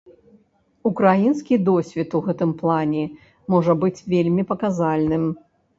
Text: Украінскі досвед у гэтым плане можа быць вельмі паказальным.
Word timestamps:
Украінскі 0.89 1.59
досвед 1.69 2.17
у 2.21 2.23
гэтым 2.31 2.57
плане 2.65 3.03
можа 3.57 3.73
быць 3.87 3.97
вельмі 4.17 4.43
паказальным. 4.55 5.23